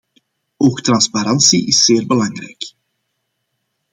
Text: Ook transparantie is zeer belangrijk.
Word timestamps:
Ook 0.57 0.81
transparantie 0.81 1.67
is 1.67 1.83
zeer 1.85 2.07
belangrijk. 2.07 2.73